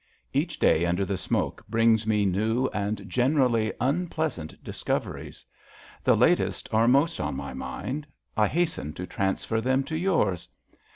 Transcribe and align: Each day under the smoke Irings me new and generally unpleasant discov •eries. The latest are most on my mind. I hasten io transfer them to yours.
Each 0.33 0.57
day 0.57 0.83
under 0.87 1.05
the 1.05 1.15
smoke 1.15 1.63
Irings 1.71 2.07
me 2.07 2.25
new 2.25 2.65
and 2.73 3.07
generally 3.07 3.71
unpleasant 3.79 4.63
discov 4.63 5.03
•eries. 5.03 5.43
The 6.03 6.17
latest 6.17 6.67
are 6.73 6.87
most 6.87 7.19
on 7.19 7.35
my 7.35 7.53
mind. 7.53 8.07
I 8.35 8.47
hasten 8.47 8.95
io 8.97 9.05
transfer 9.05 9.61
them 9.61 9.83
to 9.83 9.95
yours. 9.95 10.47